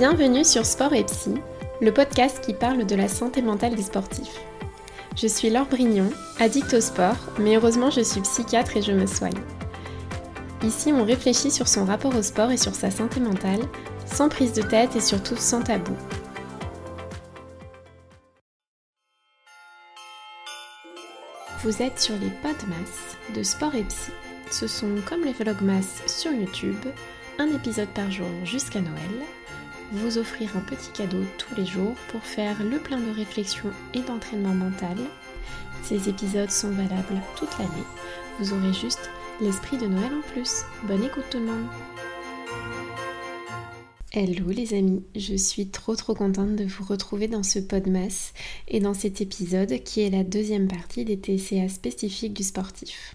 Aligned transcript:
Bienvenue 0.00 0.46
sur 0.46 0.64
Sport 0.64 0.94
et 0.94 1.04
Psy, 1.04 1.34
le 1.82 1.92
podcast 1.92 2.40
qui 2.40 2.54
parle 2.54 2.86
de 2.86 2.94
la 2.94 3.06
santé 3.06 3.42
mentale 3.42 3.74
des 3.74 3.82
sportifs. 3.82 4.40
Je 5.14 5.26
suis 5.26 5.50
Laure 5.50 5.66
Brignon, 5.66 6.08
addict 6.38 6.72
au 6.72 6.80
sport, 6.80 7.18
mais 7.38 7.56
heureusement 7.56 7.90
je 7.90 8.00
suis 8.00 8.22
psychiatre 8.22 8.78
et 8.78 8.80
je 8.80 8.92
me 8.92 9.04
soigne. 9.04 9.38
Ici, 10.62 10.90
on 10.90 11.04
réfléchit 11.04 11.50
sur 11.50 11.68
son 11.68 11.84
rapport 11.84 12.16
au 12.16 12.22
sport 12.22 12.50
et 12.50 12.56
sur 12.56 12.74
sa 12.74 12.90
santé 12.90 13.20
mentale, 13.20 13.60
sans 14.06 14.30
prise 14.30 14.54
de 14.54 14.62
tête 14.62 14.96
et 14.96 15.02
surtout 15.02 15.36
sans 15.36 15.60
tabou. 15.60 15.92
Vous 21.62 21.82
êtes 21.82 22.00
sur 22.00 22.14
les 22.14 22.30
podmas 22.40 23.36
de 23.36 23.42
Sport 23.42 23.74
et 23.74 23.84
Psy. 23.84 24.12
Ce 24.50 24.66
sont 24.66 24.94
comme 25.06 25.24
les 25.26 25.34
vlogmas 25.34 26.00
sur 26.06 26.32
YouTube, 26.32 26.86
un 27.38 27.48
épisode 27.48 27.88
par 27.88 28.10
jour 28.10 28.28
jusqu'à 28.44 28.80
Noël, 28.80 29.26
vous 29.92 30.18
offrir 30.18 30.56
un 30.56 30.60
petit 30.60 30.90
cadeau 30.92 31.22
tous 31.38 31.54
les 31.54 31.66
jours 31.66 31.94
pour 32.08 32.22
faire 32.22 32.62
le 32.62 32.78
plein 32.78 33.00
de 33.00 33.10
réflexion 33.10 33.70
et 33.94 34.00
d'entraînement 34.00 34.54
mental. 34.54 34.96
Ces 35.82 36.08
épisodes 36.08 36.50
sont 36.50 36.70
valables 36.70 37.20
toute 37.36 37.58
l'année. 37.58 37.86
Vous 38.38 38.52
aurez 38.52 38.72
juste 38.72 39.10
l'esprit 39.40 39.78
de 39.78 39.86
Noël 39.86 40.12
en 40.14 40.32
plus. 40.32 40.62
Bonne 40.84 41.04
écoute 41.04 41.24
tout 41.30 41.38
le 41.38 41.46
monde 41.46 41.66
Hello 44.12 44.50
les 44.50 44.74
amis, 44.74 45.04
je 45.14 45.36
suis 45.36 45.68
trop 45.68 45.94
trop 45.94 46.14
contente 46.14 46.56
de 46.56 46.64
vous 46.64 46.82
retrouver 46.82 47.28
dans 47.28 47.44
ce 47.44 47.60
podmas 47.60 48.32
et 48.66 48.80
dans 48.80 48.92
cet 48.92 49.20
épisode 49.20 49.84
qui 49.84 50.00
est 50.00 50.10
la 50.10 50.24
deuxième 50.24 50.66
partie 50.66 51.04
des 51.04 51.16
TCA 51.16 51.68
spécifiques 51.68 52.34
du 52.34 52.42
sportif. 52.42 53.14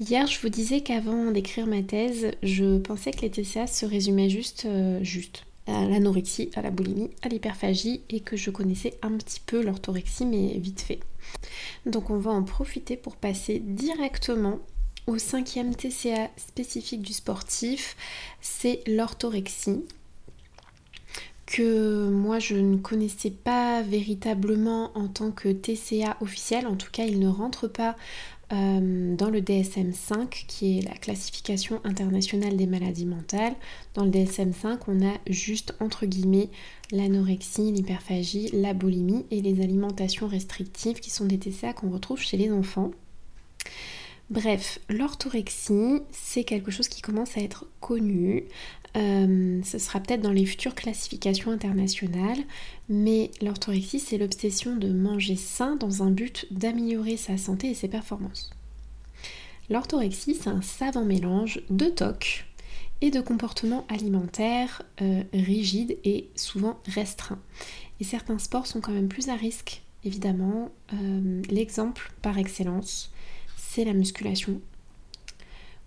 Hier, 0.00 0.26
je 0.26 0.40
vous 0.40 0.48
disais 0.48 0.80
qu'avant 0.80 1.30
d'écrire 1.30 1.66
ma 1.66 1.82
thèse, 1.82 2.30
je 2.42 2.78
pensais 2.78 3.10
que 3.10 3.20
les 3.20 3.30
TCA 3.30 3.66
se 3.66 3.84
résumaient 3.84 4.30
juste, 4.30 4.64
euh, 4.64 5.02
juste 5.04 5.44
à 5.66 5.84
l'anorexie, 5.84 6.50
à 6.56 6.62
la 6.62 6.70
boulimie, 6.70 7.10
à 7.22 7.28
l'hyperphagie 7.28 8.00
et 8.08 8.20
que 8.20 8.36
je 8.36 8.50
connaissais 8.50 8.94
un 9.02 9.12
petit 9.12 9.40
peu 9.44 9.62
l'orthorexie, 9.62 10.24
mais 10.24 10.58
vite 10.58 10.80
fait. 10.80 11.00
Donc 11.86 12.10
on 12.10 12.18
va 12.18 12.30
en 12.30 12.42
profiter 12.42 12.96
pour 12.96 13.16
passer 13.16 13.60
directement 13.60 14.60
au 15.06 15.18
cinquième 15.18 15.74
TCA 15.74 16.30
spécifique 16.36 17.02
du 17.02 17.12
sportif, 17.12 17.96
c'est 18.40 18.82
l'orthorexie 18.86 19.84
que 21.44 22.08
moi 22.08 22.38
je 22.38 22.54
ne 22.54 22.78
connaissais 22.78 23.30
pas 23.30 23.82
véritablement 23.82 24.90
en 24.96 25.08
tant 25.08 25.32
que 25.32 25.50
TCA 25.50 26.16
officiel, 26.20 26.66
en 26.66 26.76
tout 26.76 26.90
cas 26.90 27.04
il 27.04 27.18
ne 27.18 27.28
rentre 27.28 27.68
pas 27.68 27.96
euh, 28.52 29.16
dans 29.16 29.30
le 29.30 29.40
DSM-5 29.40 30.46
qui 30.46 30.78
est 30.78 30.82
la 30.82 30.94
classification 30.94 31.80
internationale 31.84 32.56
des 32.56 32.66
maladies 32.66 33.06
mentales. 33.06 33.54
Dans 33.94 34.04
le 34.04 34.10
DSM-5 34.10 34.78
on 34.88 35.06
a 35.06 35.14
juste 35.26 35.74
entre 35.80 36.06
guillemets 36.06 36.50
l'anorexie, 36.90 37.72
l'hyperphagie, 37.72 38.50
la 38.52 38.74
boulimie 38.74 39.24
et 39.30 39.40
les 39.40 39.62
alimentations 39.62 40.28
restrictives 40.28 41.00
qui 41.00 41.10
sont 41.10 41.24
des 41.24 41.38
TCA 41.38 41.72
qu'on 41.72 41.90
retrouve 41.90 42.20
chez 42.20 42.36
les 42.36 42.50
enfants. 42.50 42.90
Bref, 44.32 44.78
l'orthorexie, 44.88 46.00
c'est 46.10 46.44
quelque 46.44 46.70
chose 46.70 46.88
qui 46.88 47.02
commence 47.02 47.36
à 47.36 47.42
être 47.42 47.66
connu. 47.80 48.44
Euh, 48.96 49.60
ce 49.62 49.76
sera 49.76 50.00
peut-être 50.00 50.22
dans 50.22 50.32
les 50.32 50.46
futures 50.46 50.74
classifications 50.74 51.50
internationales, 51.50 52.38
mais 52.88 53.30
l'orthorexie, 53.42 54.00
c'est 54.00 54.16
l'obsession 54.16 54.74
de 54.76 54.88
manger 54.88 55.36
sain 55.36 55.76
dans 55.76 56.02
un 56.02 56.10
but 56.10 56.46
d'améliorer 56.50 57.18
sa 57.18 57.36
santé 57.36 57.68
et 57.68 57.74
ses 57.74 57.88
performances. 57.88 58.48
L'orthorexie, 59.68 60.34
c'est 60.34 60.48
un 60.48 60.62
savant 60.62 61.04
mélange 61.04 61.60
de 61.68 61.90
TOC 61.90 62.46
et 63.02 63.10
de 63.10 63.20
comportements 63.20 63.86
alimentaires 63.90 64.80
euh, 65.02 65.24
rigides 65.34 65.98
et 66.04 66.30
souvent 66.36 66.80
restreints. 66.86 67.42
Et 68.00 68.04
certains 68.04 68.38
sports 68.38 68.66
sont 68.66 68.80
quand 68.80 68.92
même 68.92 69.08
plus 69.08 69.28
à 69.28 69.36
risque, 69.36 69.82
évidemment. 70.04 70.70
Euh, 70.94 71.42
l'exemple 71.50 72.12
par 72.22 72.38
excellence, 72.38 73.12
c'est 73.74 73.84
la 73.84 73.94
musculation, 73.94 74.60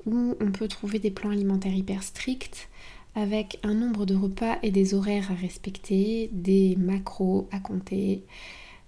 où 0.07 0.35
on 0.41 0.51
peut 0.51 0.67
trouver 0.67 0.97
des 0.97 1.11
plans 1.11 1.29
alimentaires 1.29 1.75
hyper 1.75 2.01
stricts, 2.01 2.67
avec 3.13 3.59
un 3.61 3.75
nombre 3.75 4.07
de 4.07 4.15
repas 4.15 4.57
et 4.63 4.71
des 4.71 4.95
horaires 4.95 5.31
à 5.31 5.35
respecter, 5.35 6.31
des 6.33 6.75
macros 6.77 7.47
à 7.51 7.59
compter, 7.59 8.23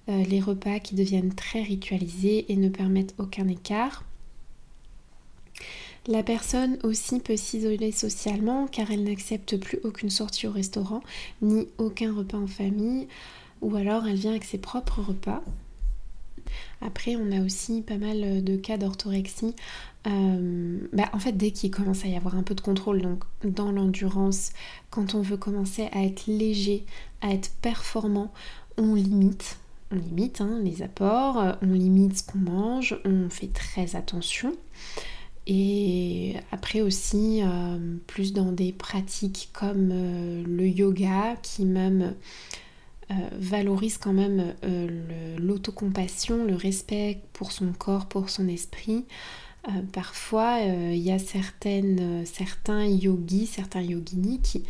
euh, 0.09 0.23
les 0.23 0.41
repas 0.41 0.79
qui 0.79 0.95
deviennent 0.95 1.35
très 1.35 1.61
ritualisés 1.61 2.51
et 2.51 2.55
ne 2.55 2.69
permettent 2.69 3.13
aucun 3.19 3.47
écart. 3.47 4.03
La 6.07 6.23
personne 6.23 6.79
aussi 6.83 7.19
peut 7.19 7.37
s'isoler 7.37 7.91
socialement 7.91 8.65
car 8.65 8.89
elle 8.89 9.03
n'accepte 9.03 9.57
plus 9.57 9.79
aucune 9.83 10.09
sortie 10.09 10.47
au 10.47 10.51
restaurant 10.51 11.03
ni 11.43 11.67
aucun 11.77 12.13
repas 12.15 12.37
en 12.37 12.47
famille 12.47 13.07
ou 13.61 13.75
alors 13.75 14.07
elle 14.07 14.15
vient 14.15 14.31
avec 14.31 14.45
ses 14.45 14.57
propres 14.57 15.01
repas. 15.01 15.43
Après, 16.81 17.15
on 17.15 17.31
a 17.31 17.43
aussi 17.43 17.81
pas 17.81 17.97
mal 17.97 18.43
de 18.43 18.55
cas 18.55 18.77
d'orthorexie. 18.77 19.55
Euh, 20.07 20.79
bah, 20.93 21.09
en 21.13 21.19
fait, 21.19 21.33
dès 21.33 21.51
qu'il 21.51 21.71
commence 21.71 22.05
à 22.05 22.07
y 22.07 22.15
avoir 22.15 22.35
un 22.35 22.43
peu 22.43 22.55
de 22.55 22.61
contrôle, 22.61 23.01
donc 23.01 23.23
dans 23.43 23.71
l'endurance, 23.71 24.51
quand 24.89 25.15
on 25.15 25.21
veut 25.21 25.37
commencer 25.37 25.89
à 25.91 26.03
être 26.03 26.27
léger, 26.27 26.85
à 27.21 27.31
être 27.31 27.51
performant, 27.61 28.31
on 28.77 28.95
limite. 28.95 29.57
On 29.91 29.95
limite 29.95 30.41
hein, 30.41 30.59
les 30.63 30.81
apports, 30.81 31.41
on 31.61 31.73
limite 31.73 32.17
ce 32.17 32.23
qu'on 32.23 32.39
mange, 32.39 32.99
on 33.05 33.29
fait 33.29 33.53
très 33.53 33.95
attention. 33.95 34.53
Et 35.47 36.35
après 36.51 36.81
aussi, 36.81 37.41
euh, 37.41 37.95
plus 38.05 38.33
dans 38.33 38.51
des 38.51 38.73
pratiques 38.73 39.49
comme 39.53 39.91
euh, 39.93 40.43
le 40.45 40.67
yoga 40.67 41.37
qui 41.41 41.63
même 41.63 42.15
euh, 43.09 43.13
valorise 43.31 43.97
quand 43.97 44.11
même 44.11 44.53
euh, 44.65 45.37
l'autocompassion, 45.37 46.43
le 46.43 46.55
respect 46.55 47.21
pour 47.31 47.53
son 47.53 47.71
corps, 47.71 48.07
pour 48.07 48.29
son 48.29 48.49
esprit. 48.49 49.05
Euh, 49.69 49.71
parfois, 49.93 50.59
il 50.59 50.97
y 50.97 51.11
a 51.11 51.19
certains 51.19 52.85
yogis, 52.85 53.45
certains 53.45 53.81
yoginis 53.81 54.63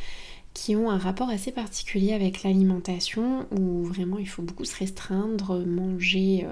qui 0.53 0.75
ont 0.75 0.91
un 0.91 0.99
rapport 0.99 1.29
assez 1.29 1.51
particulier 1.51 2.13
avec 2.13 2.43
l'alimentation 2.43 3.47
où 3.51 3.83
vraiment 3.85 4.19
il 4.19 4.27
faut 4.27 4.43
beaucoup 4.43 4.65
se 4.65 4.75
restreindre, 4.75 5.63
manger 5.65 6.45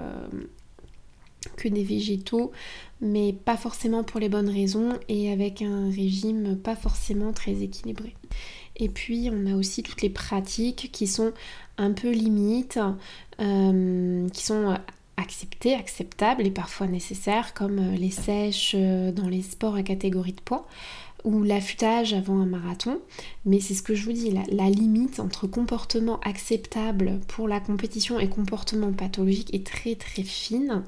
que 1.57 1.67
des 1.67 1.83
végétaux, 1.83 2.51
mais 3.01 3.33
pas 3.33 3.57
forcément 3.57 4.03
pour 4.03 4.19
les 4.19 4.29
bonnes 4.29 4.49
raisons 4.49 4.99
et 5.07 5.31
avec 5.31 5.61
un 5.63 5.89
régime 5.89 6.55
pas 6.55 6.75
forcément 6.75 7.33
très 7.33 7.63
équilibré. 7.63 8.15
Et 8.77 8.89
puis 8.89 9.29
on 9.31 9.45
a 9.51 9.55
aussi 9.55 9.83
toutes 9.83 10.01
les 10.01 10.09
pratiques 10.09 10.89
qui 10.91 11.07
sont 11.07 11.33
un 11.77 11.91
peu 11.91 12.11
limites, 12.11 12.79
euh, 13.39 14.27
qui 14.29 14.43
sont 14.43 14.75
acceptées, 15.17 15.73
acceptables 15.73 16.45
et 16.45 16.51
parfois 16.51 16.87
nécessaires, 16.87 17.53
comme 17.53 17.79
euh, 17.79 17.95
les 17.95 18.11
sèches 18.11 18.73
euh, 18.75 19.11
dans 19.11 19.27
les 19.27 19.41
sports 19.41 19.75
à 19.75 19.83
catégorie 19.83 20.33
de 20.33 20.41
poids 20.41 20.67
ou 21.23 21.41
l'affûtage 21.41 22.13
avant 22.13 22.39
un 22.39 22.45
marathon. 22.45 22.99
Mais 23.45 23.59
c'est 23.59 23.73
ce 23.73 23.81
que 23.81 23.95
je 23.95 24.05
vous 24.05 24.11
dis, 24.11 24.31
la, 24.31 24.69
limite 24.69 25.19
entre 25.19 25.47
comportement 25.47 26.19
acceptable 26.19 27.19
pour 27.27 27.47
la 27.47 27.59
compétition 27.59 28.19
et 28.19 28.29
comportement 28.29 28.91
pathologique 28.93 29.53
est 29.53 29.65
très 29.65 29.95
très 29.95 30.21
fine 30.21 30.83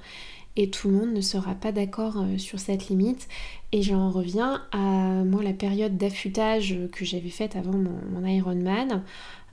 et 0.58 0.70
tout 0.70 0.90
le 0.90 0.96
monde 0.96 1.14
ne 1.14 1.22
sera 1.22 1.54
pas 1.54 1.72
d'accord 1.72 2.26
sur 2.38 2.60
cette 2.60 2.90
limite. 2.90 3.28
Et 3.72 3.84
j'en 3.84 4.10
reviens 4.10 4.64
à 4.72 5.24
moi 5.24 5.44
la 5.44 5.54
période 5.54 5.98
d'affûtage 5.98 6.76
que 6.92 7.06
j'avais 7.06 7.30
faite 7.30 7.56
avant 7.56 7.78
mon, 7.78 7.94
mon 8.12 8.26
Ironman. 8.26 9.04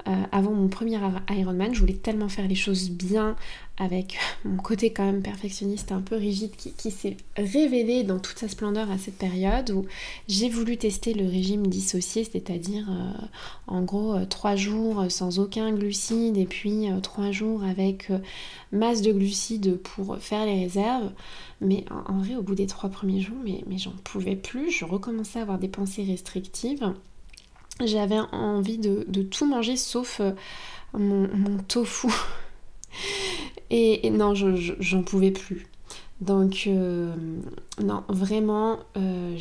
Euh, 0.06 0.12
avant 0.32 0.52
mon 0.52 0.68
premier 0.68 0.98
Ironman, 1.30 1.74
je 1.74 1.80
voulais 1.80 1.94
tellement 1.94 2.28
faire 2.28 2.46
les 2.46 2.54
choses 2.54 2.90
bien 2.90 3.36
avec 3.78 4.18
mon 4.44 4.58
côté 4.58 4.92
quand 4.92 5.04
même 5.04 5.22
perfectionniste 5.22 5.92
un 5.92 6.02
peu 6.02 6.16
rigide 6.16 6.50
qui, 6.56 6.90
s'est 6.90 7.16
révélé 7.36 8.04
dans 8.04 8.18
toute 8.18 8.38
sa 8.38 8.48
splendeur 8.48 8.90
à 8.90 8.98
cette 8.98 9.16
période 9.16 9.70
où 9.70 9.86
j'ai 10.28 10.50
voulu 10.50 10.76
tester 10.76 11.14
le 11.14 11.24
régime 11.26 11.66
dissocié, 11.66 12.24
c'est-à-dire 12.24 12.86
euh, 12.90 13.26
en 13.66 13.82
gros 13.82 14.14
euh, 14.14 14.26
trois 14.26 14.56
jours 14.56 15.06
sans 15.08 15.38
aucun 15.38 15.72
glucide 15.72 16.36
et 16.36 16.46
puis 16.46 16.88
trois 17.02 17.30
jours 17.30 17.64
avec 17.64 18.12
masse 18.72 19.00
de 19.00 19.12
glucides 19.12 19.78
pour 19.78 20.18
faire 20.18 20.44
les 20.44 20.64
réserves. 20.64 21.10
Mais 21.62 21.84
en, 21.90 22.18
vrai, 22.18 22.36
au 22.36 22.42
bout 22.42 22.54
des 22.54 22.66
trois 22.66 22.90
premiers 22.90 23.20
jours, 23.20 23.38
mais, 23.42 23.64
mais 23.66 23.78
j'en 23.78 23.94
pouvais 24.04 24.36
plus, 24.36 24.70
je 24.70 24.84
recommençais 24.84 25.38
à 25.38 25.42
avoir 25.42 25.58
des 25.58 25.68
pensées 25.68 26.04
restrictives 26.04 26.92
j'avais 27.84 28.18
envie 28.32 28.78
de, 28.78 29.22
tout 29.22 29.46
manger 29.46 29.76
sauf 29.76 30.20
euh, 30.20 30.32
mon, 30.92 31.58
tofu. 31.68 32.08
et, 33.70 34.10
non, 34.10 34.34
j'en 34.34 35.02
pouvais 35.02 35.30
plus. 35.30 35.66
Donc, 36.20 36.64
euh, 36.68 37.14
non, 37.82 38.04
vraiment, 38.08 38.78
euh, 38.96 39.36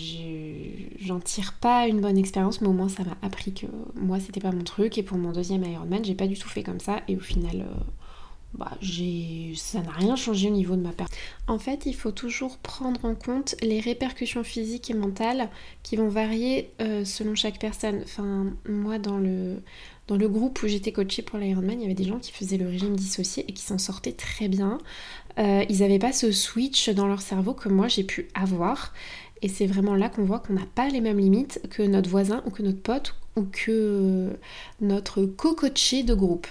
j'en 1.00 1.20
tire 1.20 1.54
pas 1.54 1.88
une 1.88 2.02
bonne 2.02 2.18
expérience, 2.18 2.62
mais 2.62 2.68
au 2.68 2.74
moins 2.74 2.90
ça 2.90 3.04
m'a 3.04 3.16
appris 3.22 3.54
que 3.54 3.68
moi 3.96 4.20
c'était 4.20 4.42
pas 4.42 4.52
mon 4.52 4.64
truc. 4.64 4.98
Et 4.98 5.04
pour 5.04 5.18
mon 5.18 5.32
deuxième 5.32 5.64
Ironman, 5.64 6.04
j'ai 6.04 6.16
pas 6.16 6.28
du 6.28 6.38
tout 6.38 6.50
fait 6.50 6.64
comme 6.64 6.80
ça. 6.80 7.02
Et 7.08 7.16
au 7.16 7.20
final, 7.20 7.66
bah, 8.54 8.78
ça 9.56 9.82
n'a 9.82 9.92
rien 9.92 10.16
changé 10.16 10.50
au 10.50 10.54
niveau 10.54 10.76
de 10.76 10.82
ma 10.82 10.92
personne. 10.92 11.16
En 11.48 11.58
fait, 11.58 11.86
il 11.86 11.94
faut 11.94 12.12
toujours 12.12 12.58
prendre 12.58 13.04
en 13.04 13.16
compte 13.16 13.56
les 13.62 13.80
répercussions 13.80 14.44
physiques 14.44 14.92
et 14.92 14.94
mentales 14.94 15.50
qui 15.82 15.96
vont 15.96 16.08
varier 16.08 16.70
euh, 16.80 17.04
selon 17.04 17.34
chaque 17.34 17.60
personne. 17.60 18.02
Enfin, 18.04 18.46
moi, 18.70 19.00
dans 19.00 19.18
le, 19.18 19.62
dans 20.08 20.18
le 20.18 20.30
groupe 20.30 20.62
où 20.62 20.68
j'étais 20.68 20.92
coachée 20.92 21.24
pour 21.24 21.40
l'Ironman, 21.40 21.80
il 21.80 21.82
y 21.82 21.86
avait 21.86 21.96
des 21.96 22.04
gens 22.04 22.20
qui 22.20 22.32
faisaient 22.32 22.58
le 22.58 22.68
régime 22.68 22.96
dissocié 22.96 23.44
et 23.48 23.54
qui 23.54 23.64
s'en 23.64 23.80
sortaient 23.80 24.12
très 24.12 24.48
bien. 24.48 24.78
Euh, 25.40 25.66
ils 25.68 25.80
n'avaient 25.80 26.00
pas 26.00 26.14
ce 26.14 26.32
switch 26.32 26.90
dans 26.90 27.08
leur 27.08 27.22
cerveau 27.22 27.54
que 27.54 27.70
moi 27.70 27.88
j'ai 27.88 28.04
pu 28.04 28.28
avoir. 28.36 28.94
Et 29.42 29.50
c'est 29.50 29.66
vraiment 29.66 29.96
là 29.96 30.10
qu'on 30.10 30.24
voit 30.24 30.40
qu'on 30.40 30.54
n'a 30.54 30.68
pas 30.76 30.90
les 30.90 31.02
mêmes 31.02 31.20
limites 31.20 31.60
que 31.70 31.82
notre 31.82 32.10
voisin 32.10 32.44
ou 32.46 32.52
que 32.52 32.62
notre 32.62 32.82
pote 32.82 33.16
ou 33.36 33.44
que 33.44 34.30
notre 34.80 35.26
co-coaché 35.26 36.04
de 36.04 36.14
groupe. 36.14 36.48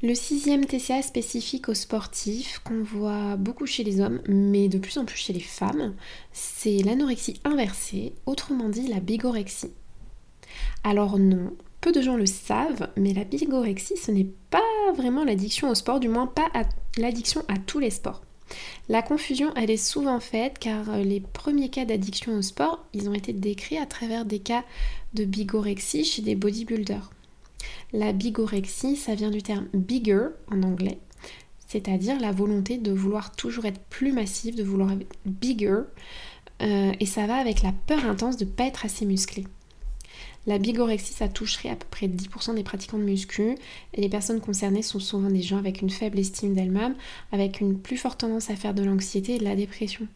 Le 0.00 0.14
sixième 0.14 0.64
TCA 0.64 1.02
spécifique 1.02 1.68
aux 1.68 1.74
sportifs, 1.74 2.60
qu'on 2.60 2.84
voit 2.84 3.34
beaucoup 3.34 3.66
chez 3.66 3.82
les 3.82 4.00
hommes, 4.00 4.20
mais 4.28 4.68
de 4.68 4.78
plus 4.78 4.96
en 4.96 5.04
plus 5.04 5.16
chez 5.16 5.32
les 5.32 5.40
femmes, 5.40 5.96
c'est 6.32 6.78
l'anorexie 6.84 7.40
inversée, 7.42 8.12
autrement 8.24 8.68
dit 8.68 8.86
la 8.86 9.00
bigorexie. 9.00 9.72
Alors 10.84 11.18
non, 11.18 11.52
peu 11.80 11.90
de 11.90 12.00
gens 12.00 12.16
le 12.16 12.26
savent, 12.26 12.90
mais 12.96 13.12
la 13.12 13.24
bigorexie, 13.24 13.96
ce 13.96 14.12
n'est 14.12 14.30
pas 14.50 14.62
vraiment 14.94 15.24
l'addiction 15.24 15.68
au 15.68 15.74
sport, 15.74 15.98
du 15.98 16.08
moins 16.08 16.28
pas 16.28 16.48
l'addiction 16.96 17.44
à 17.48 17.58
tous 17.58 17.80
les 17.80 17.90
sports. 17.90 18.22
La 18.88 19.02
confusion, 19.02 19.52
elle 19.56 19.70
est 19.70 19.76
souvent 19.76 20.20
faite 20.20 20.60
car 20.60 20.96
les 20.98 21.18
premiers 21.18 21.70
cas 21.70 21.84
d'addiction 21.84 22.34
au 22.34 22.42
sport, 22.42 22.86
ils 22.92 23.08
ont 23.08 23.14
été 23.14 23.32
décrits 23.32 23.78
à 23.78 23.86
travers 23.86 24.24
des 24.24 24.38
cas 24.38 24.62
de 25.14 25.24
bigorexie 25.24 26.04
chez 26.04 26.22
des 26.22 26.36
bodybuilders. 26.36 27.10
La 27.92 28.12
bigorexie, 28.12 28.96
ça 28.96 29.14
vient 29.14 29.30
du 29.30 29.42
terme 29.42 29.66
bigger 29.72 30.28
en 30.52 30.62
anglais, 30.62 30.98
c'est-à-dire 31.68 32.20
la 32.20 32.32
volonté 32.32 32.76
de 32.76 32.92
vouloir 32.92 33.34
toujours 33.34 33.64
être 33.64 33.80
plus 33.88 34.12
massif, 34.12 34.54
de 34.54 34.62
vouloir 34.62 34.92
être 34.92 35.06
bigger, 35.24 35.80
euh, 36.60 36.92
et 37.00 37.06
ça 37.06 37.26
va 37.26 37.36
avec 37.36 37.62
la 37.62 37.72
peur 37.72 38.04
intense 38.04 38.36
de 38.36 38.44
ne 38.44 38.50
pas 38.50 38.64
être 38.64 38.84
assez 38.84 39.06
musclé. 39.06 39.46
La 40.46 40.58
bigorexie, 40.58 41.14
ça 41.14 41.28
toucherait 41.28 41.70
à 41.70 41.76
peu 41.76 41.86
près 41.90 42.08
10% 42.08 42.54
des 42.54 42.62
pratiquants 42.62 42.98
de 42.98 43.04
muscu, 43.04 43.56
et 43.94 44.00
les 44.00 44.08
personnes 44.10 44.40
concernées 44.40 44.82
sont 44.82 45.00
souvent 45.00 45.30
des 45.30 45.42
gens 45.42 45.58
avec 45.58 45.80
une 45.80 45.90
faible 45.90 46.18
estime 46.18 46.54
d'elles-mêmes, 46.54 46.94
avec 47.32 47.60
une 47.60 47.78
plus 47.78 47.96
forte 47.96 48.20
tendance 48.20 48.50
à 48.50 48.56
faire 48.56 48.74
de 48.74 48.82
l'anxiété 48.82 49.36
et 49.36 49.38
de 49.38 49.44
la 49.44 49.56
dépression. 49.56 50.06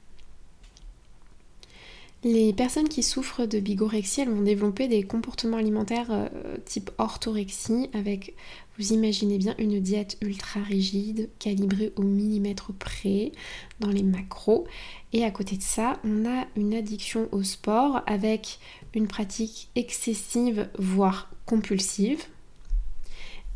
Les 2.25 2.53
personnes 2.53 2.89
qui 2.89 3.03
souffrent 3.03 3.47
de 3.47 3.59
bigorexie, 3.59 4.21
elles 4.21 4.31
vont 4.31 4.43
développer 4.43 4.87
des 4.87 5.03
comportements 5.03 5.57
alimentaires 5.57 6.11
euh, 6.13 6.57
type 6.65 6.93
orthorexie 6.99 7.91
avec, 7.95 8.37
vous 8.79 8.93
imaginez 8.93 9.39
bien, 9.39 9.57
une 9.59 9.81
diète 9.81 10.19
ultra 10.21 10.61
rigide, 10.61 11.31
calibrée 11.41 11.93
au 11.97 12.03
millimètre 12.03 12.73
près 12.75 13.33
dans 13.81 13.89
les 13.89 14.05
macros. 14.05 14.69
Et 15.13 15.25
à 15.25 15.33
côté 15.33 15.57
de 15.57 15.63
ça, 15.63 15.99
on 16.05 16.25
a 16.25 16.47
une 16.55 16.75
addiction 16.75 17.29
au 17.33 17.43
sport 17.43 18.03
avec 18.07 18.61
une 18.95 19.09
pratique 19.09 19.69
excessive, 19.75 20.69
voire 20.79 21.29
compulsive. 21.45 22.23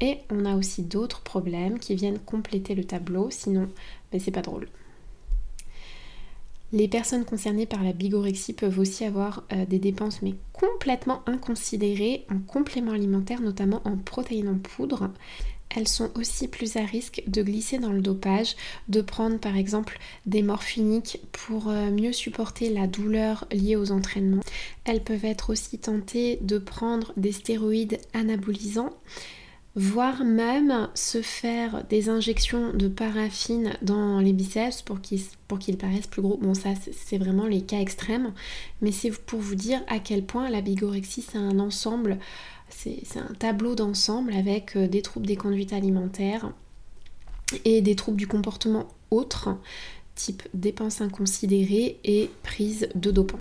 Et 0.00 0.18
on 0.28 0.44
a 0.44 0.56
aussi 0.56 0.82
d'autres 0.82 1.22
problèmes 1.22 1.78
qui 1.78 1.94
viennent 1.94 2.18
compléter 2.18 2.74
le 2.74 2.82
tableau, 2.84 3.28
sinon 3.30 3.68
ben, 4.10 4.20
c'est 4.20 4.32
pas 4.32 4.42
drôle. 4.42 4.66
Les 6.72 6.88
personnes 6.88 7.24
concernées 7.24 7.66
par 7.66 7.84
la 7.84 7.92
bigorexie 7.92 8.52
peuvent 8.52 8.78
aussi 8.78 9.04
avoir 9.04 9.44
euh, 9.52 9.66
des 9.66 9.78
dépenses 9.78 10.20
mais 10.22 10.34
complètement 10.52 11.22
inconsidérées 11.26 12.26
en 12.30 12.38
compléments 12.38 12.92
alimentaires, 12.92 13.40
notamment 13.40 13.82
en 13.84 13.96
protéines 13.96 14.48
en 14.48 14.58
poudre. 14.58 15.10
Elles 15.74 15.88
sont 15.88 16.10
aussi 16.16 16.48
plus 16.48 16.76
à 16.76 16.84
risque 16.84 17.22
de 17.26 17.42
glisser 17.42 17.78
dans 17.78 17.92
le 17.92 18.00
dopage, 18.00 18.56
de 18.88 19.00
prendre 19.00 19.38
par 19.38 19.56
exemple 19.56 19.98
des 20.24 20.42
morphiniques 20.42 21.20
pour 21.32 21.68
euh, 21.68 21.90
mieux 21.90 22.12
supporter 22.12 22.70
la 22.70 22.86
douleur 22.86 23.46
liée 23.52 23.76
aux 23.76 23.92
entraînements. 23.92 24.42
Elles 24.84 25.02
peuvent 25.02 25.24
être 25.24 25.50
aussi 25.50 25.78
tentées 25.78 26.38
de 26.40 26.58
prendre 26.58 27.12
des 27.16 27.32
stéroïdes 27.32 27.98
anabolisants 28.12 28.92
voire 29.76 30.24
même 30.24 30.88
se 30.94 31.20
faire 31.20 31.84
des 31.84 32.08
injections 32.08 32.72
de 32.72 32.88
paraffine 32.88 33.74
dans 33.82 34.20
les 34.20 34.32
biceps 34.32 34.80
pour 34.80 35.00
qu'ils 35.00 35.76
paraissent 35.76 36.06
plus 36.06 36.22
gros. 36.22 36.38
Bon 36.38 36.54
ça 36.54 36.70
c'est 36.92 37.18
vraiment 37.18 37.46
les 37.46 37.60
cas 37.60 37.78
extrêmes, 37.78 38.32
mais 38.80 38.90
c'est 38.90 39.10
pour 39.10 39.38
vous 39.38 39.54
dire 39.54 39.82
à 39.86 39.98
quel 39.98 40.24
point 40.24 40.48
la 40.48 40.62
bigorexie 40.62 41.22
c'est 41.30 41.36
un 41.36 41.58
ensemble, 41.58 42.18
c'est 42.70 43.04
un 43.16 43.34
tableau 43.38 43.74
d'ensemble 43.74 44.32
avec 44.32 44.76
euh, 44.76 44.88
des 44.88 45.02
troubles 45.02 45.26
des 45.26 45.36
conduites 45.36 45.74
alimentaires 45.74 46.50
et 47.66 47.82
des 47.82 47.94
troubles 47.94 48.16
du 48.16 48.26
comportement 48.26 48.88
autres 49.10 49.56
type 50.14 50.42
dépenses 50.54 51.02
inconsidérées 51.02 51.98
et 52.02 52.30
prise 52.42 52.88
de 52.94 53.10
dopants. 53.10 53.38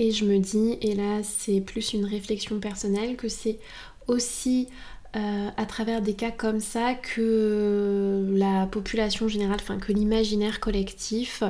Et 0.00 0.10
je 0.10 0.24
me 0.24 0.38
dis, 0.40 0.76
et 0.82 0.96
là 0.96 1.22
c'est 1.22 1.60
plus 1.60 1.92
une 1.92 2.04
réflexion 2.04 2.58
personnelle, 2.58 3.14
que 3.14 3.28
c'est 3.28 3.60
aussi 4.08 4.68
euh, 5.16 5.48
à 5.56 5.66
travers 5.66 6.02
des 6.02 6.14
cas 6.14 6.30
comme 6.30 6.60
ça 6.60 6.94
que 6.94 8.26
la 8.32 8.66
population 8.66 9.28
générale, 9.28 9.58
enfin 9.60 9.78
que 9.78 9.92
l'imaginaire 9.92 10.60
collectif 10.60 11.42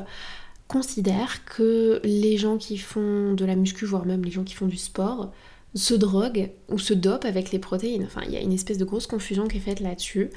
considère 0.69 1.45
que 1.45 2.01
les 2.05 2.37
gens 2.37 2.59
qui 2.59 2.79
font 2.79 3.35
de 3.35 3.45
la 3.45 3.57
muscu, 3.57 3.85
voire 3.85 4.07
même 4.07 4.25
les 4.25 4.31
gens 4.31 4.45
qui 4.45 4.55
font 4.55 4.67
du 4.67 4.77
sport, 4.77 5.33
se 5.75 5.95
droguent 5.95 6.51
ou 6.69 6.79
se 6.79 6.95
dopent 6.95 7.27
avec 7.27 7.51
les 7.51 7.59
protéines. 7.59 8.05
Enfin, 8.05 8.23
il 8.27 8.33
y 8.33 8.37
a 8.37 8.41
une 8.41 8.53
espèce 8.53 8.79
de 8.79 8.85
grosse 8.85 9.07
confusion 9.07 9.49
qui 9.49 9.59
est 9.59 9.61
faite 9.61 9.81
là-dessus. 9.81 10.31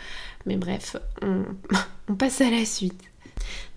Mais 0.46 0.58
bref, 0.58 0.98
on, 1.22 1.44
on 2.10 2.16
passe 2.16 2.42
à 2.42 2.50
la 2.50 2.66
suite. 2.66 3.02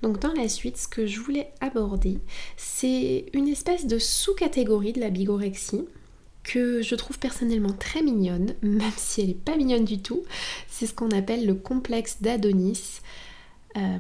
Donc 0.03 0.19
dans 0.19 0.33
la 0.33 0.49
suite, 0.49 0.77
ce 0.77 0.89
que 0.89 1.07
je 1.07 1.21
voulais 1.21 1.53
aborder, 1.61 2.19
c'est 2.57 3.27
une 3.33 3.49
espèce 3.49 3.87
de 3.87 3.99
sous-catégorie 3.99 4.93
de 4.93 5.01
la 5.01 5.11
bigorexie 5.11 5.85
que 6.45 6.83
je 6.83 6.95
trouve 6.95 7.19
personnellement 7.19 7.73
très 7.73 8.03
mignonne, 8.03 8.55
même 8.63 8.93
si 8.97 9.21
elle 9.21 9.29
n'est 9.29 9.35
pas 9.35 9.57
mignonne 9.57 9.85
du 9.85 9.99
tout. 9.99 10.23
C'est 10.69 10.87
ce 10.87 10.95
qu'on 10.95 11.11
appelle 11.11 11.47
le 11.47 11.55
complexe 11.55 12.19
d'Adonis. 12.21 13.01
Euh, 13.77 13.99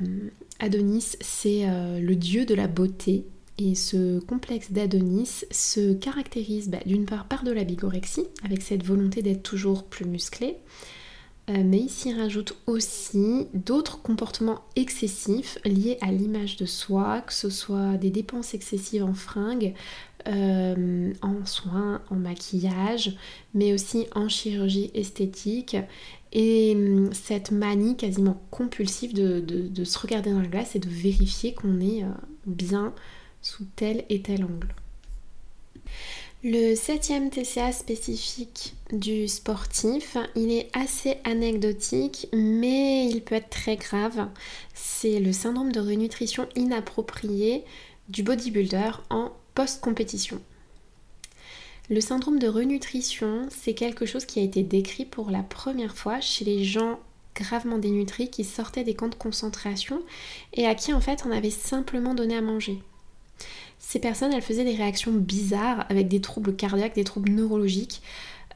Adonis, 0.58 1.16
c'est 1.20 1.68
euh, 1.68 1.98
le 1.98 2.16
dieu 2.16 2.44
de 2.44 2.54
la 2.54 2.68
beauté. 2.68 3.24
Et 3.58 3.74
ce 3.74 4.18
complexe 4.20 4.72
d'Adonis 4.72 5.44
se 5.50 5.92
caractérise 5.92 6.68
bah, 6.68 6.80
d'une 6.86 7.04
part 7.04 7.26
par 7.26 7.44
de 7.44 7.52
la 7.52 7.64
bigorexie, 7.64 8.26
avec 8.44 8.62
cette 8.62 8.82
volonté 8.82 9.22
d'être 9.22 9.42
toujours 9.42 9.84
plus 9.84 10.06
musclé, 10.06 10.56
mais 11.58 11.80
il 11.80 11.90
s'y 11.90 12.12
rajoute 12.12 12.56
aussi 12.66 13.48
d'autres 13.52 14.00
comportements 14.00 14.60
excessifs 14.76 15.58
liés 15.64 15.98
à 16.00 16.12
l'image 16.12 16.56
de 16.56 16.66
soi, 16.66 17.20
que 17.20 17.32
ce 17.32 17.50
soit 17.50 17.96
des 17.96 18.10
dépenses 18.10 18.54
excessives 18.54 19.04
en 19.04 19.14
fringues, 19.14 19.74
euh, 20.28 21.12
en 21.20 21.44
soins, 21.44 22.00
en 22.10 22.14
maquillage, 22.14 23.16
mais 23.54 23.72
aussi 23.72 24.06
en 24.14 24.28
chirurgie 24.28 24.90
esthétique. 24.94 25.76
Et 26.32 26.74
hum, 26.76 27.12
cette 27.12 27.50
manie 27.50 27.96
quasiment 27.96 28.40
compulsive 28.50 29.12
de, 29.12 29.84
se 29.84 29.98
regarder 29.98 30.30
dans 30.30 30.40
la 30.40 30.46
glace 30.46 30.76
et 30.76 30.78
de 30.78 30.88
vérifier 30.88 31.54
qu'on 31.54 31.80
est 31.80 32.04
euh, 32.04 32.08
bien 32.46 32.94
sous 33.42 33.66
tel 33.76 34.04
et 34.08 34.22
tel 34.22 34.44
angle. 34.44 34.74
Le 36.44 36.74
septième 36.74 37.30
TCA 37.30 37.72
spécifique 37.72 38.74
du 38.92 39.26
sportif, 39.26 40.16
il 40.36 40.52
est 40.52 40.68
assez 40.74 41.16
anecdotique, 41.24 42.28
mais 42.32 43.08
il 43.08 43.22
peut 43.22 43.34
être 43.34 43.50
très 43.50 43.76
grave. 43.76 44.28
C'est 44.74 45.18
le 45.18 45.32
syndrome 45.32 45.72
de 45.72 45.80
renutrition 45.80 46.46
inappropriée 46.54 47.64
du 48.08 48.22
bodybuilder 48.22 48.90
en 49.10 49.32
post-compétition. 49.54 50.40
Le 51.88 52.00
syndrome 52.00 52.38
de 52.38 52.48
renutrition, 52.48 53.48
c'est 53.50 53.74
quelque 53.74 54.06
chose 54.06 54.26
qui 54.26 54.38
a 54.40 54.42
été 54.42 54.62
décrit 54.62 55.04
pour 55.04 55.30
la 55.30 55.42
première 55.42 55.96
fois 55.96 56.20
chez 56.20 56.44
les 56.44 56.62
gens 56.62 57.00
gravement 57.34 57.78
dénutris 57.78 58.28
qui 58.30 58.44
sortaient 58.44 58.84
des 58.84 58.94
camps 58.94 59.08
de 59.08 59.14
concentration 59.14 60.02
et 60.52 60.66
à 60.66 60.74
qui 60.74 60.92
en 60.92 61.00
fait 61.00 61.24
on 61.26 61.30
avait 61.30 61.50
simplement 61.50 62.14
donné 62.14 62.36
à 62.36 62.42
manger. 62.42 62.82
Ces 63.78 63.98
personnes, 63.98 64.32
elles 64.32 64.42
faisaient 64.42 64.64
des 64.64 64.76
réactions 64.76 65.12
bizarres 65.12 65.86
avec 65.88 66.06
des 66.06 66.20
troubles 66.20 66.54
cardiaques, 66.54 66.94
des 66.94 67.04
troubles 67.04 67.32
neurologiques, 67.32 68.00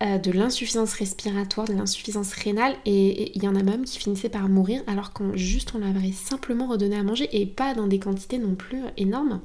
euh, 0.02 0.18
de 0.18 0.30
l'insuffisance 0.30 0.92
respiratoire, 0.94 1.66
de 1.66 1.72
l'insuffisance 1.72 2.32
rénale, 2.32 2.76
et 2.84 3.32
il 3.34 3.42
y 3.42 3.48
en 3.48 3.54
a 3.54 3.62
même 3.62 3.84
qui 3.84 3.98
finissaient 3.98 4.28
par 4.28 4.48
mourir 4.48 4.82
alors 4.86 5.12
qu'on 5.12 5.34
juste 5.34 5.72
on 5.74 5.78
leur 5.78 5.94
simplement 6.12 6.66
redonné 6.66 6.96
à 6.96 7.02
manger 7.02 7.28
et 7.32 7.46
pas 7.46 7.74
dans 7.74 7.86
des 7.86 7.98
quantités 7.98 8.38
non 8.38 8.54
plus 8.54 8.82
énormes. 8.96 9.40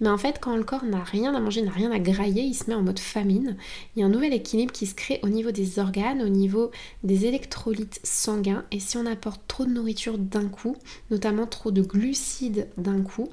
Mais 0.00 0.08
en 0.08 0.18
fait, 0.18 0.38
quand 0.40 0.56
le 0.56 0.64
corps 0.64 0.84
n'a 0.84 1.02
rien 1.02 1.34
à 1.34 1.40
manger, 1.40 1.62
n'a 1.62 1.70
rien 1.70 1.90
à 1.90 1.98
grailler, 1.98 2.42
il 2.42 2.54
se 2.54 2.68
met 2.68 2.74
en 2.74 2.82
mode 2.82 2.98
famine. 2.98 3.56
Il 3.94 4.00
y 4.00 4.02
a 4.02 4.06
un 4.06 4.10
nouvel 4.10 4.32
équilibre 4.32 4.72
qui 4.72 4.86
se 4.86 4.94
crée 4.94 5.20
au 5.22 5.28
niveau 5.28 5.50
des 5.50 5.78
organes, 5.78 6.22
au 6.22 6.28
niveau 6.28 6.70
des 7.02 7.26
électrolytes 7.26 8.00
sanguins, 8.04 8.64
et 8.70 8.80
si 8.80 8.96
on 8.96 9.06
apporte 9.06 9.40
trop 9.48 9.64
de 9.64 9.70
nourriture 9.70 10.18
d'un 10.18 10.48
coup, 10.48 10.76
notamment 11.10 11.46
trop 11.46 11.70
de 11.70 11.82
glucides 11.82 12.68
d'un 12.76 13.02
coup, 13.02 13.28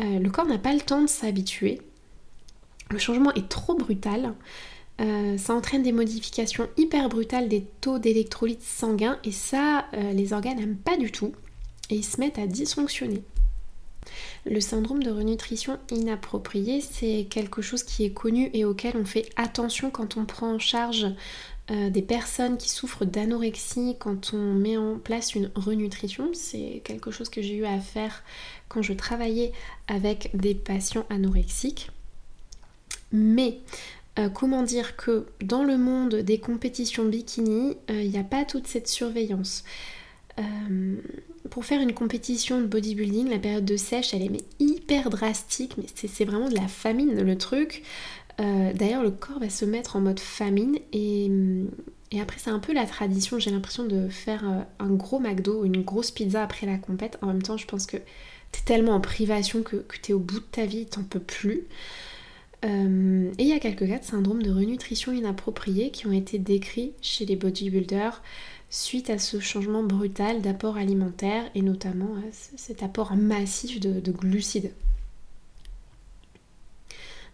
euh, 0.00 0.18
le 0.18 0.30
corps 0.30 0.46
n'a 0.46 0.58
pas 0.58 0.72
le 0.72 0.80
temps 0.80 1.02
de 1.02 1.08
s'habituer. 1.08 1.80
Le 2.90 2.98
changement 2.98 3.32
est 3.34 3.48
trop 3.48 3.74
brutal 3.74 4.34
Euh, 5.00 5.36
ça 5.38 5.54
entraîne 5.54 5.82
des 5.82 5.92
modifications 5.92 6.68
hyper 6.76 7.08
brutales 7.08 7.48
des 7.48 7.64
taux 7.80 7.98
d'électrolytes 7.98 8.62
sanguins 8.62 9.18
et 9.24 9.32
ça, 9.32 9.86
euh, 9.94 10.12
les 10.12 10.32
organes 10.32 10.58
n'aiment 10.58 10.76
pas 10.76 10.96
du 10.96 11.10
tout 11.10 11.32
et 11.90 11.96
ils 11.96 12.04
se 12.04 12.20
mettent 12.20 12.38
à 12.38 12.46
dysfonctionner. 12.46 13.22
Le 14.46 14.60
syndrome 14.60 15.02
de 15.02 15.10
renutrition 15.10 15.78
inappropriée, 15.90 16.80
c'est 16.80 17.26
quelque 17.28 17.62
chose 17.62 17.82
qui 17.82 18.04
est 18.04 18.10
connu 18.10 18.50
et 18.52 18.64
auquel 18.64 18.96
on 18.96 19.04
fait 19.04 19.30
attention 19.36 19.90
quand 19.90 20.16
on 20.16 20.26
prend 20.26 20.54
en 20.54 20.58
charge 20.58 21.06
euh, 21.70 21.88
des 21.88 22.02
personnes 22.02 22.58
qui 22.58 22.68
souffrent 22.68 23.06
d'anorexie, 23.06 23.96
quand 23.98 24.34
on 24.34 24.52
met 24.52 24.76
en 24.76 24.98
place 24.98 25.34
une 25.34 25.50
renutrition. 25.54 26.28
C'est 26.34 26.82
quelque 26.84 27.10
chose 27.10 27.30
que 27.30 27.40
j'ai 27.40 27.56
eu 27.56 27.64
à 27.64 27.80
faire 27.80 28.22
quand 28.68 28.82
je 28.82 28.92
travaillais 28.92 29.52
avec 29.88 30.30
des 30.34 30.54
patients 30.54 31.06
anorexiques. 31.08 31.90
Mais 33.12 33.60
euh, 34.18 34.28
comment 34.28 34.62
dire 34.62 34.96
que 34.96 35.26
dans 35.42 35.64
le 35.64 35.76
monde 35.76 36.14
des 36.16 36.38
compétitions 36.38 37.04
bikini, 37.04 37.76
euh, 37.90 38.00
il 38.02 38.10
n'y 38.10 38.18
a 38.18 38.24
pas 38.24 38.44
toute 38.44 38.66
cette 38.66 38.86
surveillance. 38.86 39.64
Euh, 40.38 40.96
pour 41.50 41.64
faire 41.64 41.80
une 41.80 41.92
compétition 41.94 42.60
de 42.60 42.66
bodybuilding, 42.66 43.28
la 43.28 43.38
période 43.38 43.64
de 43.64 43.76
sèche, 43.76 44.14
elle 44.14 44.22
est 44.22 44.44
hyper 44.60 45.10
drastique, 45.10 45.76
mais 45.78 45.86
c'est 45.94 46.24
vraiment 46.24 46.48
de 46.48 46.54
la 46.54 46.68
famine 46.68 47.20
le 47.20 47.38
truc. 47.38 47.82
D'ailleurs, 48.38 49.04
le 49.04 49.12
corps 49.12 49.38
va 49.38 49.48
se 49.48 49.64
mettre 49.64 49.94
en 49.94 50.00
mode 50.00 50.18
famine 50.18 50.76
et, 50.92 51.30
après, 52.20 52.38
c'est 52.40 52.50
un 52.50 52.58
peu 52.58 52.72
la 52.72 52.84
tradition. 52.84 53.38
J'ai 53.38 53.52
l'impression 53.52 53.84
de 53.84 54.08
faire 54.08 54.42
un 54.80 54.90
gros 54.90 55.20
McDo, 55.20 55.64
une 55.64 55.82
grosse 55.82 56.10
pizza 56.10 56.42
après 56.42 56.66
la 56.66 56.76
compète. 56.76 57.16
En 57.22 57.28
même 57.28 57.42
temps, 57.42 57.56
je 57.56 57.66
pense 57.66 57.86
que 57.86 57.96
t'es 58.50 58.60
tellement 58.64 58.94
en 58.94 59.00
privation 59.00 59.62
que, 59.62 59.76
que 59.76 59.98
t'es 59.98 60.12
au 60.12 60.18
bout 60.18 60.40
de 60.40 60.46
ta 60.50 60.66
vie, 60.66 60.86
t'en 60.86 61.04
peux 61.04 61.20
plus. 61.20 61.62
Euh, 62.64 63.30
et 63.38 63.42
il 63.42 63.48
y 63.48 63.52
a 63.52 63.58
quelques 63.58 63.86
cas 63.86 63.98
de 63.98 64.04
syndrome 64.04 64.42
de 64.42 64.50
renutrition 64.50 65.12
inappropriée 65.12 65.90
qui 65.90 66.06
ont 66.06 66.12
été 66.12 66.38
décrits 66.38 66.92
chez 67.02 67.26
les 67.26 67.36
bodybuilders 67.36 68.22
suite 68.70 69.10
à 69.10 69.18
ce 69.18 69.38
changement 69.38 69.82
brutal 69.82 70.40
d'apport 70.40 70.76
alimentaire 70.76 71.44
et 71.54 71.62
notamment 71.62 72.16
cet 72.32 72.82
apport 72.82 73.14
massif 73.14 73.80
de, 73.80 74.00
de, 74.00 74.12
glucides. 74.12 74.72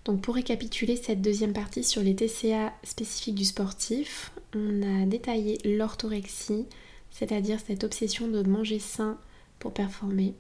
Donc 0.05 0.21
pour 0.21 0.35
récapituler 0.35 0.97
cette 0.97 1.23
deuxième 1.23 1.53
partie 1.53 1.85
sur 1.85 2.03
les 2.03 2.17
TCA 2.17 2.73
spécifiques 2.83 3.37
du 3.37 3.45
sportif, 3.45 4.33
on 4.55 4.83
a 4.83 5.07
détaillé 5.07 5.59
l'orthorexie, 5.65 6.67
c'est-à-dire 7.11 7.59
cette 7.65 7.85
obsession 7.85 8.27
de 8.27 8.43
manger 8.43 8.79
sain 8.79 9.19
pour 9.59 9.73
performer, 9.73 10.35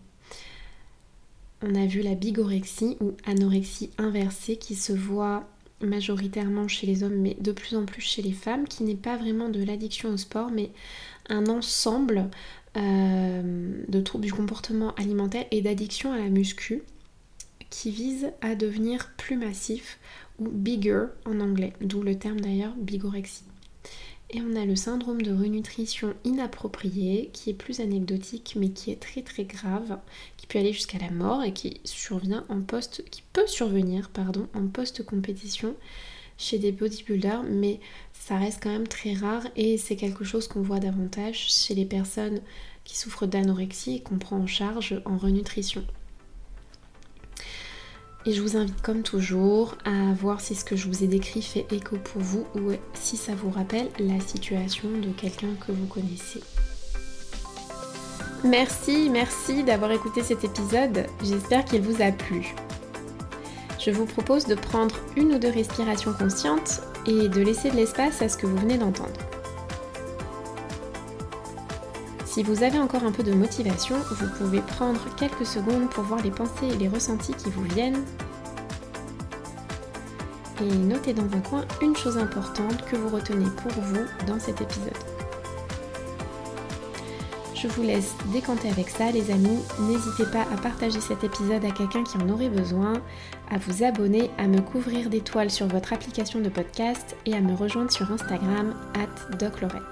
on 1.62 1.74
a 1.74 1.86
vu 1.86 2.00
la 2.00 2.14
bigorexie 2.14 2.96
ou 3.00 3.12
anorexie 3.26 3.90
inversée 3.98 4.56
qui 4.56 4.74
se 4.74 4.92
voit 4.92 5.46
majoritairement 5.80 6.68
chez 6.68 6.86
les 6.86 7.02
hommes 7.02 7.16
mais 7.16 7.36
de 7.40 7.52
plus 7.52 7.76
en 7.76 7.84
plus 7.84 8.02
chez 8.02 8.22
les 8.22 8.32
femmes, 8.32 8.66
qui 8.66 8.84
n'est 8.84 8.94
pas 8.94 9.16
vraiment 9.16 9.48
de 9.48 9.62
l'addiction 9.62 10.10
au 10.10 10.16
sport 10.16 10.50
mais 10.50 10.70
un 11.28 11.46
ensemble 11.46 12.28
euh, 12.76 13.82
de 13.88 14.00
troubles 14.00 14.26
du 14.26 14.32
comportement 14.32 14.94
alimentaire 14.94 15.46
et 15.50 15.62
d'addiction 15.62 16.12
à 16.12 16.18
la 16.18 16.28
muscu 16.28 16.82
qui 17.68 17.90
vise 17.90 18.30
à 18.40 18.54
devenir 18.54 19.10
plus 19.16 19.36
massif 19.36 19.98
ou 20.38 20.48
bigger 20.48 21.06
en 21.24 21.40
anglais, 21.40 21.72
d'où 21.80 22.02
le 22.02 22.18
terme 22.18 22.40
d'ailleurs 22.40 22.74
bigorexie. 22.76 23.44
Et 24.32 24.40
on 24.42 24.54
a 24.54 24.64
le 24.64 24.76
syndrome 24.76 25.22
de 25.22 25.32
renutrition 25.32 26.14
inappropriée 26.24 27.30
qui 27.32 27.50
est 27.50 27.54
plus 27.54 27.80
anecdotique 27.80 28.56
mais 28.58 28.70
qui 28.70 28.92
est 28.92 29.00
très 29.00 29.22
très 29.22 29.44
grave, 29.44 29.98
peut 30.50 30.58
aller 30.58 30.72
jusqu'à 30.72 30.98
la 30.98 31.10
mort 31.10 31.42
et 31.44 31.52
qui 31.52 31.80
survient 31.84 32.44
en 32.48 32.60
post 32.60 33.04
qui 33.10 33.22
peut 33.32 33.46
survenir 33.46 34.10
pardon 34.10 34.48
en 34.54 34.66
post 34.66 35.04
compétition 35.04 35.76
chez 36.36 36.58
des 36.58 36.72
bodybuilders 36.72 37.44
mais 37.44 37.78
ça 38.12 38.36
reste 38.36 38.62
quand 38.62 38.70
même 38.70 38.88
très 38.88 39.14
rare 39.14 39.44
et 39.56 39.78
c'est 39.78 39.96
quelque 39.96 40.24
chose 40.24 40.48
qu'on 40.48 40.62
voit 40.62 40.80
davantage 40.80 41.48
chez 41.48 41.74
les 41.74 41.84
personnes 41.84 42.40
qui 42.84 42.98
souffrent 42.98 43.26
d'anorexie 43.26 43.96
et 43.96 44.00
qu'on 44.00 44.18
prend 44.18 44.38
en 44.38 44.46
charge 44.46 45.00
en 45.04 45.16
renutrition. 45.16 45.84
Et 48.26 48.32
je 48.32 48.42
vous 48.42 48.56
invite 48.56 48.82
comme 48.82 49.02
toujours 49.02 49.76
à 49.84 50.12
voir 50.12 50.40
si 50.40 50.54
ce 50.54 50.64
que 50.64 50.76
je 50.76 50.88
vous 50.88 51.04
ai 51.04 51.06
décrit 51.06 51.40
fait 51.40 51.66
écho 51.72 51.96
pour 51.96 52.20
vous 52.20 52.46
ou 52.54 52.72
si 52.94 53.16
ça 53.16 53.34
vous 53.34 53.50
rappelle 53.50 53.88
la 53.98 54.20
situation 54.20 54.90
de 54.90 55.10
quelqu'un 55.10 55.54
que 55.66 55.72
vous 55.72 55.86
connaissez. 55.86 56.40
Merci, 58.44 59.10
merci 59.10 59.64
d'avoir 59.64 59.92
écouté 59.92 60.22
cet 60.22 60.44
épisode. 60.44 61.06
J'espère 61.22 61.62
qu'il 61.66 61.82
vous 61.82 62.00
a 62.02 62.10
plu. 62.10 62.54
Je 63.78 63.90
vous 63.90 64.06
propose 64.06 64.46
de 64.46 64.54
prendre 64.54 64.94
une 65.14 65.34
ou 65.34 65.38
deux 65.38 65.50
respirations 65.50 66.14
conscientes 66.14 66.80
et 67.06 67.28
de 67.28 67.42
laisser 67.42 67.70
de 67.70 67.76
l'espace 67.76 68.22
à 68.22 68.30
ce 68.30 68.38
que 68.38 68.46
vous 68.46 68.56
venez 68.56 68.78
d'entendre. 68.78 69.20
Si 72.24 72.42
vous 72.42 72.62
avez 72.62 72.78
encore 72.78 73.04
un 73.04 73.12
peu 73.12 73.22
de 73.22 73.32
motivation, 73.34 73.96
vous 74.10 74.28
pouvez 74.38 74.60
prendre 74.60 75.00
quelques 75.16 75.46
secondes 75.46 75.90
pour 75.90 76.04
voir 76.04 76.22
les 76.22 76.30
pensées 76.30 76.68
et 76.72 76.76
les 76.76 76.88
ressentis 76.88 77.34
qui 77.34 77.50
vous 77.50 77.64
viennent. 77.64 78.02
Et 80.62 80.76
notez 80.76 81.12
dans 81.12 81.36
un 81.36 81.40
coin 81.40 81.64
une 81.82 81.96
chose 81.96 82.16
importante 82.16 82.86
que 82.86 82.96
vous 82.96 83.14
retenez 83.14 83.50
pour 83.62 83.82
vous 83.82 84.04
dans 84.26 84.38
cet 84.38 84.62
épisode. 84.62 85.19
Je 87.60 87.68
vous 87.68 87.82
laisse 87.82 88.14
décanter 88.32 88.70
avec 88.70 88.88
ça 88.88 89.10
les 89.10 89.30
amis. 89.30 89.58
N'hésitez 89.80 90.24
pas 90.32 90.46
à 90.50 90.56
partager 90.56 90.98
cet 90.98 91.24
épisode 91.24 91.62
à 91.62 91.70
quelqu'un 91.70 92.04
qui 92.04 92.16
en 92.16 92.30
aurait 92.30 92.48
besoin, 92.48 92.94
à 93.50 93.58
vous 93.58 93.84
abonner, 93.84 94.30
à 94.38 94.46
me 94.46 94.62
couvrir 94.62 95.10
d'étoiles 95.10 95.50
sur 95.50 95.66
votre 95.66 95.92
application 95.92 96.40
de 96.40 96.48
podcast 96.48 97.16
et 97.26 97.34
à 97.34 97.40
me 97.40 97.54
rejoindre 97.54 97.90
sur 97.90 98.10
Instagram 98.10 98.74
doclorette. 99.38 99.82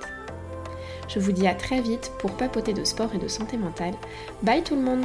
Je 1.09 1.19
vous 1.19 1.33
dis 1.33 1.47
à 1.47 1.55
très 1.55 1.83
vite 1.83 2.11
pour 2.21 2.39
papoter 2.39 2.73
de 2.73 2.85
sport 2.85 3.15
et 3.15 3.19
de 3.19 3.29
santé 3.29 3.59
mentale. 3.59 3.95
Bye 4.43 4.63
tout 4.63 4.75
le 4.75 4.83
monde 4.83 5.05